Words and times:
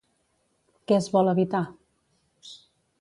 Què 0.91 0.97
es 1.01 1.09
vol 1.17 1.29
evitar? 1.35 1.63